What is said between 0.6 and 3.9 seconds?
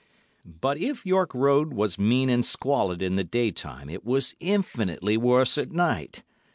if York Road was mean and squalid in the day time,